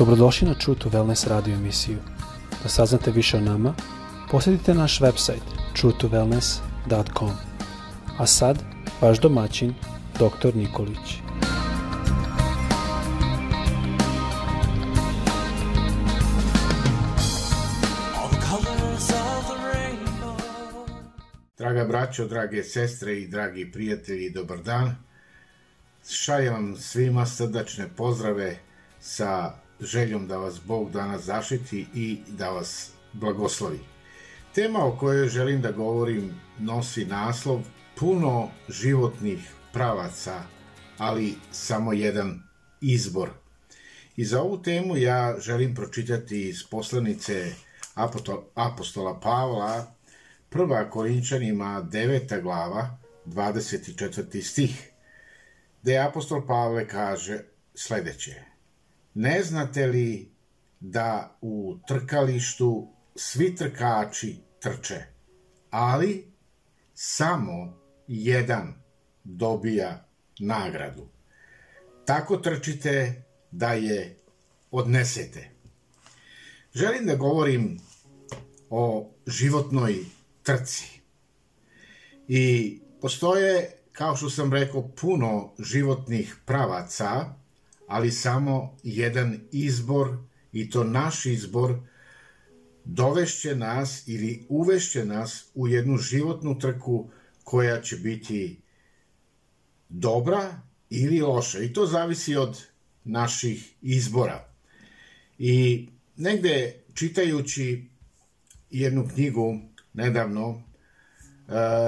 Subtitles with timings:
[0.00, 1.98] Dobrodošli na True to Wellness radio emisiju.
[2.62, 3.74] Da saznate više o nama,
[4.30, 5.44] posjetite naš website
[5.76, 7.30] truetowellness.com.
[8.18, 8.58] A sad,
[9.00, 9.74] vaš domaćin,
[10.14, 10.56] dr.
[10.56, 11.20] Nikolić.
[21.58, 24.96] Draga braćo, drage sestre i dragi prijatelji, dobar dan.
[26.10, 28.56] Šaljem vam svima srdačne pozdrave
[29.00, 33.80] sa željom da vas Bog danas zaštiti i da vas blagoslovi.
[34.54, 37.60] Tema o kojoj želim da govorim nosi naslov
[37.96, 40.42] puno životnih pravaca,
[40.98, 42.42] ali samo jedan
[42.80, 43.30] izbor.
[44.16, 47.52] I za ovu temu ja želim pročitati iz poslanice
[48.54, 49.94] apostola Pavla,
[50.48, 52.42] prva Korinčanima 9.
[52.42, 54.42] glava, 24.
[54.42, 54.90] stih,
[55.82, 57.40] gde apostol Pavle kaže
[57.74, 58.34] sledeće.
[59.14, 60.30] Ne znate li
[60.80, 65.02] da u trkalištu svi trkači trče,
[65.70, 66.32] ali
[66.94, 68.74] samo jedan
[69.24, 70.08] dobija
[70.38, 71.06] nagradu.
[72.04, 74.16] Tako trčite da je
[74.70, 75.50] odnesete.
[76.74, 77.80] Želim da govorim
[78.70, 80.04] o životnoj
[80.42, 81.00] trci.
[82.28, 87.34] I postoje, kao što sam rekao, puno životnih pravaca,
[87.90, 90.16] ali samo jedan izbor,
[90.52, 91.78] i to naš izbor,
[92.84, 97.10] dovešće nas ili uvešće nas u jednu životnu trku
[97.44, 98.60] koja će biti
[99.88, 101.58] dobra ili loša.
[101.58, 102.62] I to zavisi od
[103.04, 104.48] naših izbora.
[105.38, 107.88] I negde čitajući
[108.70, 109.58] jednu knjigu
[109.92, 110.62] nedavno,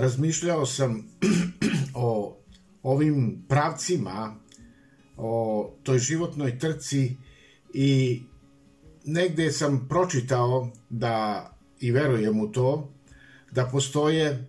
[0.00, 1.08] razmišljao sam
[1.94, 2.36] o
[2.82, 4.40] ovim pravcima,
[5.22, 7.16] o toj životnoj trci
[7.74, 8.22] i
[9.04, 11.50] negde sam pročitao da,
[11.80, 12.92] i verujem u to,
[13.52, 14.46] da postoje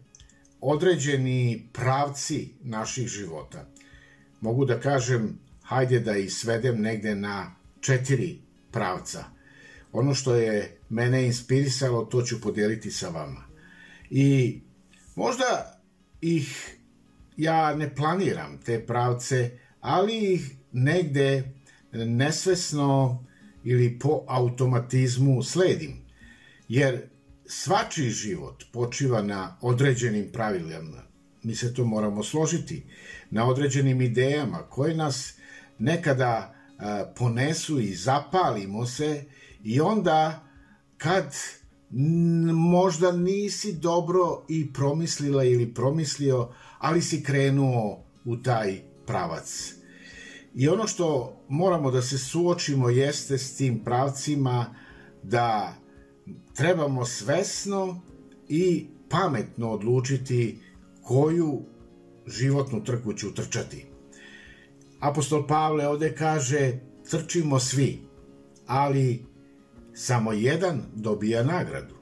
[0.62, 3.66] određeni pravci naših života.
[4.42, 8.40] Mogu da kažem, hajde da ih svedem negde na četiri
[8.72, 9.26] pravca.
[9.92, 13.44] Ono što je mene inspirisalo, to ću podeliti sa vama.
[14.10, 14.60] I
[15.16, 15.80] možda
[16.22, 16.78] ih
[17.38, 21.54] ja ne planiram, te pravce, ali ih negde
[21.94, 23.24] nesvesno
[23.64, 26.02] ili po automatizmu sledim.
[26.68, 27.02] Jer
[27.46, 31.04] svačiji život počiva na određenim pravilima.
[31.44, 32.84] Mi se to moramo složiti.
[33.30, 35.34] Na određenim idejama koje nas
[35.80, 36.56] nekada
[37.16, 39.24] ponesu i zapalimo se
[39.64, 40.48] i onda
[40.98, 41.36] kad
[42.54, 49.74] možda nisi dobro i promislila ili promislio, ali si krenuo u taj pravac.
[50.56, 54.76] I ono što moramo da se suočimo jeste s tim pravcima
[55.24, 55.76] da
[56.56, 58.02] trebamo svesno
[58.50, 60.60] i pametno odlučiti
[61.04, 61.62] koju
[62.28, 63.86] životnu trku ću trčati.
[65.00, 66.80] Apostol Pavle ovde kaže
[67.12, 68.02] trčimo svi,
[68.68, 69.26] ali
[69.94, 71.96] samo jedan dobija nagradu.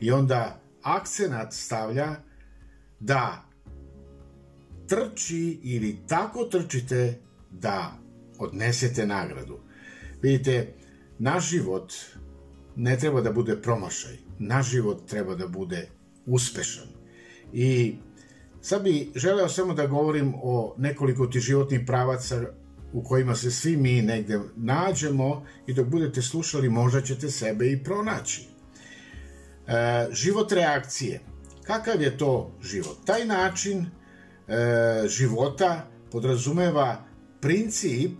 [0.00, 2.16] I onda akcenat stavlja
[3.00, 3.44] da
[4.88, 7.20] trči ili tako trčite
[7.60, 7.98] da
[8.38, 9.58] odnesete nagradu.
[10.22, 10.74] Vidite,
[11.18, 11.92] naš život
[12.76, 14.16] ne treba da bude promašaj.
[14.38, 15.88] Naš život treba da bude
[16.26, 16.88] uspešan.
[17.52, 17.96] I
[18.60, 22.42] sad bi želeo samo da govorim o nekoliko ti životnih pravaca
[22.92, 27.84] u kojima se svi mi negde nađemo i dok budete slušali možda ćete sebe i
[27.84, 28.48] pronaći.
[29.66, 31.20] E, život reakcije.
[31.62, 32.96] Kakav je to život?
[33.06, 33.86] Taj način
[34.48, 37.04] e, života podrazumeva
[37.44, 38.10] princip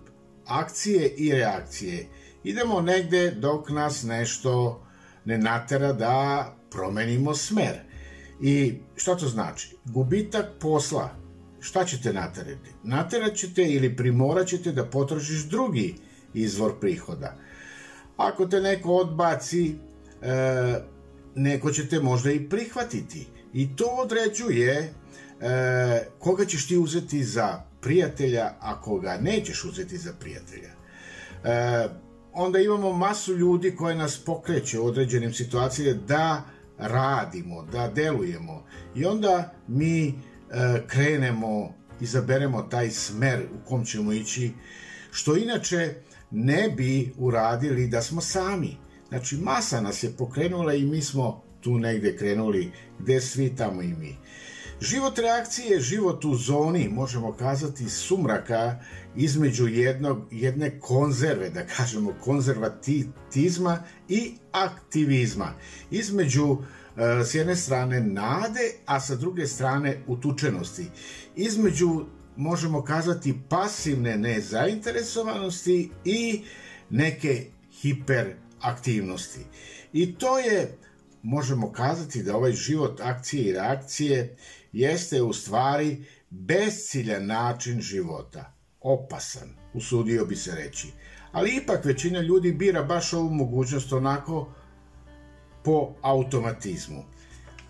[0.47, 2.07] akcije i reakcije.
[2.45, 4.85] Idemo negde dok nas nešto
[5.25, 7.81] ne natera da promenimo smer.
[8.41, 9.77] I šta to znači?
[9.85, 11.11] Gubitak posla.
[11.61, 12.71] Šta ćete naterati?
[12.83, 15.95] Naterat ćete ili primorat ćete da potražiš drugi
[16.35, 17.37] izvor prihoda.
[18.17, 19.75] Ako te neko odbaci,
[20.23, 20.81] e,
[21.35, 23.27] neko će te možda i prihvatiti.
[23.53, 24.93] I to određuje
[25.41, 30.71] e, koga ćeš ti uzeti za prijatelja, a koga nećeš uzeti za prijatelja.
[31.45, 31.89] E,
[32.33, 36.43] onda imamo masu ljudi koje nas pokreće u određenim situacijama da
[36.79, 38.67] radimo, da delujemo.
[38.95, 40.13] I onda mi e,
[40.87, 44.51] krenemo, izaberemo taj smer u kom ćemo ići,
[45.11, 45.95] što inače
[46.31, 48.77] ne bi uradili da smo sami.
[49.09, 53.95] Znači, masa nas je pokrenula i mi smo tu negde krenuli, gde svi tamo i
[53.95, 54.17] mi.
[54.81, 58.79] Život reakcije je život u zoni, možemo kazati, sumraka
[59.17, 65.55] između jednog, jedne konzerve, da kažemo konzervatizma i aktivizma.
[65.91, 66.57] Između
[66.97, 70.87] e, s jedne strane nade, a sa druge strane utučenosti.
[71.37, 72.05] Između
[72.37, 76.43] možemo kazati pasivne nezainteresovanosti i
[76.91, 77.47] neke
[77.81, 79.41] hiperaktivnosti.
[79.93, 80.79] I to je
[81.23, 84.37] možemo kazati da ovaj život akcije i reakcije
[84.75, 88.53] jeste u stvari bezciljan način života.
[88.81, 90.89] Opasan, usudio bi se reći.
[91.33, 94.55] Ali ipak većina ljudi bira baš ovu mogućnost onako
[95.65, 97.05] po automatizmu.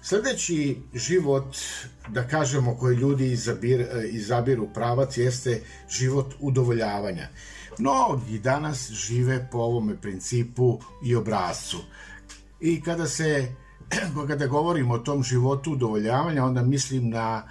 [0.03, 1.57] Sledeći život,
[2.09, 7.29] da kažemo, koji ljudi izabir, izabiru pravac, jeste život udovoljavanja.
[7.79, 11.79] Mnogi danas žive po ovome principu i obrazcu.
[12.61, 13.49] I kada se
[14.29, 17.43] kada govorim o tom životu udovoljavanja, onda mislim na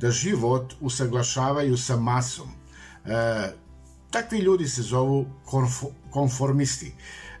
[0.00, 2.48] da život usaglašavaju sa masom.
[3.06, 3.52] E,
[4.10, 6.94] takvi ljudi se zovu konfo, konformisti.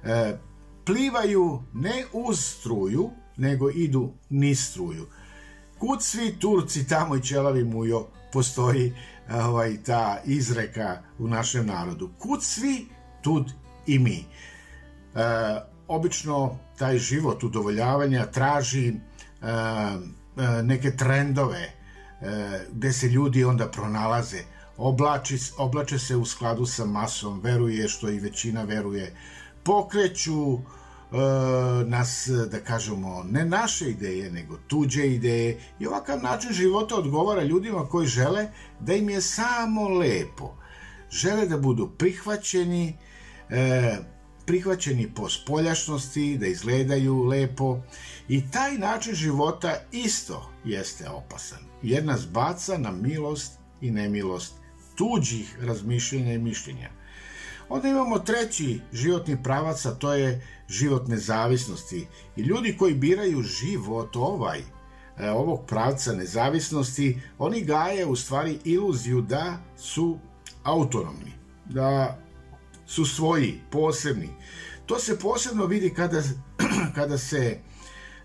[0.04, 0.36] E,
[0.84, 5.06] plivaju ne uz struju, nego idu niz struju.
[5.78, 8.94] Kud svi Turci tamo i čelavi mujo postoji
[9.30, 12.10] ovaj, ta izreka u našem narodu.
[12.18, 12.86] Kud svi,
[13.22, 13.52] tud
[13.86, 14.24] i mi.
[15.14, 18.94] E, obično taj život udovoljavanja traži e,
[19.46, 21.72] e, neke trendove e,
[22.72, 24.38] gde se ljudi onda pronalaze
[24.76, 29.16] oblači, oblače se u skladu sa masom veruje što i većina veruje
[29.64, 30.58] pokreću
[31.86, 37.88] nas, da kažemo, ne naše ideje, nego tuđe ideje i ovakav način života odgovara ljudima
[37.88, 38.48] koji žele
[38.80, 40.54] da im je samo lepo.
[41.10, 42.96] Žele da budu prihvaćeni,
[44.52, 47.80] prihvaćeni po spoljašnosti, da izgledaju lepo
[48.28, 51.58] i taj način života isto jeste opasan.
[51.82, 54.54] Jer nas baca na milost i nemilost
[54.96, 56.90] tuđih razmišljenja i mišljenja.
[57.68, 62.06] Onda imamo treći životni pravac, a to je život nezavisnosti.
[62.36, 64.60] I ljudi koji biraju život ovaj,
[65.18, 70.18] e, ovog pravca nezavisnosti, oni gaje u stvari iluziju da su
[70.62, 71.32] autonomni,
[71.64, 72.18] da
[72.86, 74.28] su svoji, posebni.
[74.86, 76.22] To se posebno vidi kada,
[76.96, 77.58] kada se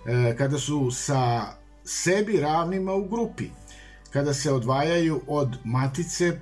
[0.06, 1.45] e, kada su sa
[1.83, 3.50] sebi ravnima u grupi,
[4.12, 6.39] kada se odvajaju od matice e,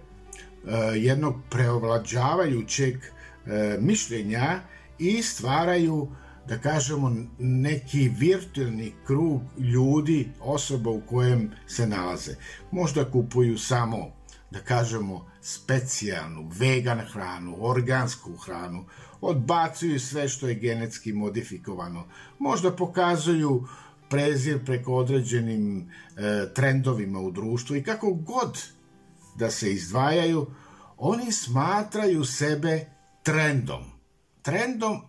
[0.96, 4.60] jednog preovlađavajućeg e, mišljenja
[5.00, 6.08] i stvaraju
[6.48, 12.36] da kažemo neki virtualni krug ljudi, osoba u kojem se nalaze.
[12.72, 14.12] Možda kupuju samo
[14.52, 18.86] da kažemo specijalnu, vegan hranu, organsku hranu,
[19.22, 22.08] odbacuju sve što je genetski modifikovano,
[22.40, 23.68] možda pokazuju
[24.10, 28.64] prezir preko određenim e, trendovima u društvu i kako god
[29.36, 30.48] da se izdvajaju,
[30.98, 32.86] oni smatraju sebe
[33.24, 33.84] trendom.
[34.42, 35.02] Trendom,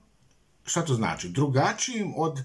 [0.64, 1.28] šta to znači?
[1.28, 2.40] Drugačijim od,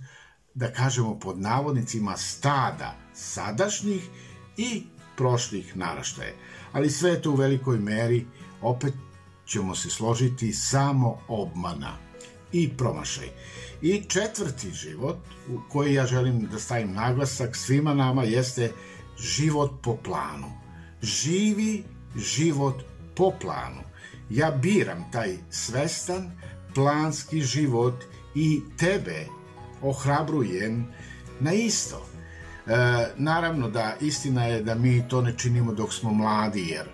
[0.54, 4.10] da kažemo pod navodnicima, stada sadašnjih
[4.58, 4.84] i
[5.18, 6.34] prošlih naraštaja.
[6.74, 8.26] Ali sve je to u velikoj meri,
[8.62, 8.94] opet
[9.46, 11.98] ćemo se složiti, samo obmana
[12.52, 13.30] i promašaj.
[13.82, 15.18] I četvrti život,
[15.50, 18.72] u koji ja želim da stavim naglasak svima nama, jeste
[19.20, 20.52] život po planu.
[21.02, 21.84] Živi
[22.16, 22.84] život
[23.16, 23.82] po planu.
[24.30, 26.32] Ja biram taj svestan,
[26.74, 28.04] planski život
[28.36, 29.26] i tebe
[29.82, 30.88] ohrabrujem
[31.40, 32.11] na isto.
[32.72, 36.86] E, naravno da istina je da mi to ne činimo dok smo mladi, jer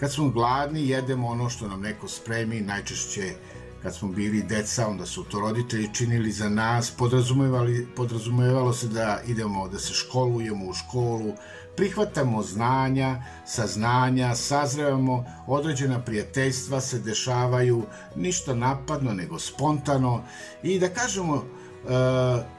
[0.00, 3.34] kad smo gladni jedemo ono što nam neko spremi, najčešće
[3.82, 9.20] kad smo bili deca, onda su to roditelji činili za nas, podrazumevali, podrazumevalo se da
[9.26, 11.32] idemo, da se školujemo u školu,
[11.76, 17.82] prihvatamo znanja, saznanja, sazrevamo, određena prijateljstva se dešavaju,
[18.16, 20.22] ništa napadno, nego spontano.
[20.62, 21.44] I da kažemo,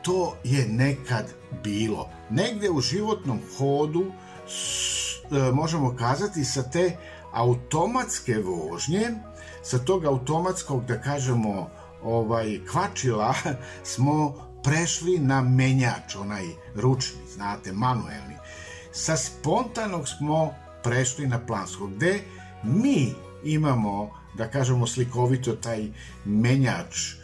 [0.02, 1.26] to je nekad
[1.64, 2.10] bilo.
[2.30, 6.98] Negde u životnom hodu e, možemo kazati sa te
[7.34, 9.12] automatske vožnje,
[9.64, 11.70] sa tog automatskog, da kažemo,
[12.04, 13.34] ovaj kvačila
[13.94, 18.38] smo prešli na menjač, onaj ručni, znate, manuelni.
[18.92, 20.54] Sa spontanog smo
[20.84, 22.20] prešli na planskog, gde
[22.64, 25.88] mi imamo, da kažemo slikovito, taj
[26.26, 27.17] menjač e,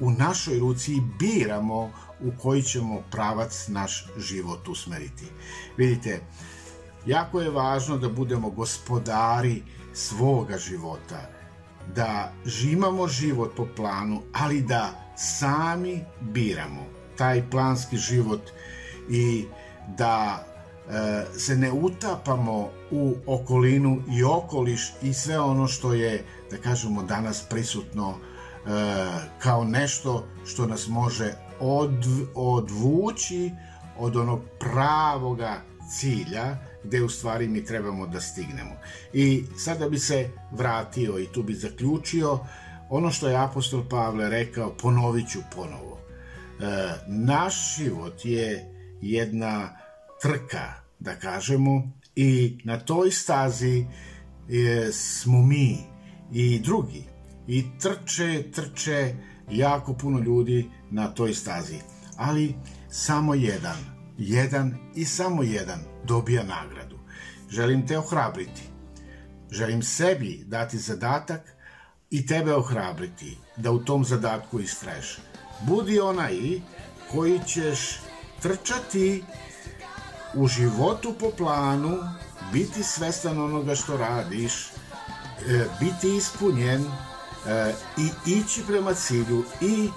[0.00, 1.90] u našoj ruci biramo
[2.20, 5.24] u koji ćemo pravac naš život usmeriti.
[5.76, 6.20] Vidite,
[7.06, 9.62] jako je važno da budemo gospodari
[9.94, 11.30] svoga života,
[11.94, 12.32] da
[12.64, 18.50] imamo život po planu, ali da sami biramo taj planski život
[19.10, 19.44] i
[19.96, 20.44] da
[21.38, 27.42] se ne utapamo u okolinu i okoliš i sve ono što je, da kažemo, danas
[27.50, 28.14] prisutno
[29.38, 33.50] kao nešto što nas može od, odvući
[33.98, 38.76] od onog pravoga cilja gde u stvari mi trebamo da stignemo.
[39.12, 42.38] I sada bi se vratio i tu bi zaključio
[42.90, 45.98] ono što je apostol Pavle rekao, ponovit ću ponovo.
[45.98, 46.64] E,
[47.06, 49.76] naš život je jedna
[50.22, 53.86] trka, da kažemo, i na toj stazi
[54.48, 55.78] je, smo mi
[56.32, 57.13] i drugi.
[57.46, 59.14] I trče, trče
[59.50, 61.78] jako puno ljudi na toj stazi.
[62.16, 62.54] Ali
[62.90, 63.76] samo jedan,
[64.18, 66.98] jedan i samo jedan dobija nagradu.
[67.50, 68.62] Želim te ohrabriti.
[69.50, 71.54] Želim sebi dati zadatak
[72.10, 75.18] i tebe ohrabriti da u tom zadatku istraješ.
[75.66, 76.60] Budi onaj
[77.12, 78.00] koji ćeš
[78.42, 79.24] trčati
[80.34, 81.98] u životu po planu,
[82.52, 84.66] biti svestan onoga što radiš,
[85.48, 86.84] e, biti ispunjen
[87.48, 89.90] e, i ići prema cilju i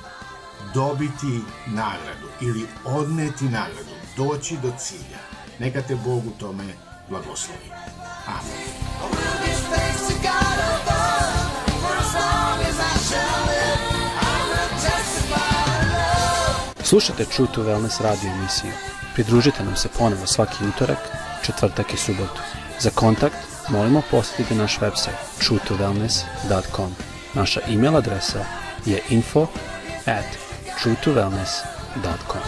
[0.74, 5.20] dobiti nagradu ili odneti nagradu, doći do cilja.
[5.60, 6.64] Neka te Bog u tome
[7.10, 7.72] blagoslovi.
[8.28, 8.88] Amen.
[16.84, 18.72] Slušajte True to Wellness radio emisiju.
[19.14, 20.98] Pridružite nam se ponovo svaki utorak,
[21.46, 22.42] četvrtak i subotu.
[22.80, 23.36] Za kontakt
[23.70, 27.17] molimo posjetiti naš website truetowellness.com.
[27.38, 28.46] Naša e-mail adresa
[28.86, 29.48] je info
[30.06, 30.26] at
[30.82, 32.42] truetowellness.com.